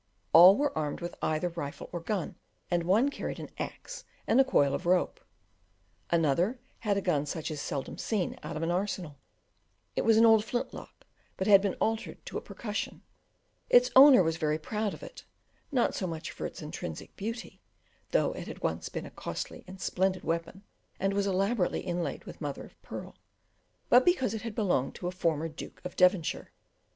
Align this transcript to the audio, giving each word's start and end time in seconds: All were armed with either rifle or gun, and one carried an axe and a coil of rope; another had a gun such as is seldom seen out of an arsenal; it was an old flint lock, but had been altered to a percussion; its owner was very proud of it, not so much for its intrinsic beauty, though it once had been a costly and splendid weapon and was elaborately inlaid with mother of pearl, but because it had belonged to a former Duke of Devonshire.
All 0.33 0.57
were 0.57 0.75
armed 0.75 0.99
with 0.99 1.13
either 1.21 1.49
rifle 1.49 1.87
or 1.91 1.99
gun, 1.99 2.33
and 2.71 2.85
one 2.85 3.09
carried 3.09 3.39
an 3.39 3.51
axe 3.59 4.03
and 4.25 4.41
a 4.41 4.43
coil 4.43 4.73
of 4.73 4.87
rope; 4.87 5.19
another 6.09 6.59
had 6.79 6.97
a 6.97 7.01
gun 7.03 7.27
such 7.27 7.51
as 7.51 7.59
is 7.59 7.61
seldom 7.61 7.99
seen 7.99 8.35
out 8.41 8.57
of 8.57 8.63
an 8.63 8.71
arsenal; 8.71 9.19
it 9.95 10.01
was 10.01 10.17
an 10.17 10.25
old 10.25 10.43
flint 10.43 10.73
lock, 10.73 11.05
but 11.37 11.45
had 11.45 11.61
been 11.61 11.75
altered 11.75 12.25
to 12.25 12.37
a 12.39 12.41
percussion; 12.41 13.03
its 13.69 13.91
owner 13.95 14.23
was 14.23 14.37
very 14.37 14.57
proud 14.57 14.95
of 14.95 15.03
it, 15.03 15.23
not 15.71 15.93
so 15.93 16.07
much 16.07 16.31
for 16.31 16.47
its 16.47 16.63
intrinsic 16.63 17.15
beauty, 17.15 17.61
though 18.09 18.31
it 18.33 18.63
once 18.63 18.87
had 18.87 18.93
been 18.93 19.05
a 19.05 19.11
costly 19.11 19.63
and 19.67 19.79
splendid 19.79 20.23
weapon 20.23 20.63
and 20.99 21.13
was 21.13 21.27
elaborately 21.27 21.81
inlaid 21.81 22.23
with 22.25 22.41
mother 22.41 22.65
of 22.65 22.81
pearl, 22.81 23.17
but 23.87 24.03
because 24.03 24.33
it 24.33 24.41
had 24.41 24.55
belonged 24.55 24.95
to 24.95 25.05
a 25.05 25.11
former 25.11 25.47
Duke 25.47 25.79
of 25.85 25.95
Devonshire. 25.95 26.51